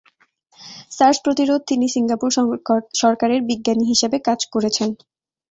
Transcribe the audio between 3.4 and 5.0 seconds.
বিজ্ঞানী হিসেবে কাজ করেছেন।